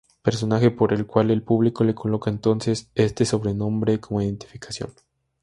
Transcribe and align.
Personaje 0.23 0.71
por 0.71 0.93
el 0.93 1.05
cual 1.05 1.29
el 1.29 1.43
público 1.43 1.83
le 1.83 1.93
coloca 1.93 2.31
entonces 2.31 2.89
este 2.95 3.23
sobrenombre, 3.23 3.99
como 3.99 4.19
identificación. 4.23 4.95